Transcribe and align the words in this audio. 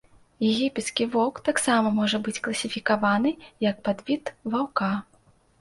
Егіпецкі 0.51 1.05
воўк 1.15 1.35
таксама 1.49 1.91
можа 1.99 2.21
быць 2.29 2.35
класіфікаваны 2.47 3.35
як 3.69 3.77
падвід 3.91 4.33
ваўка. 4.57 4.91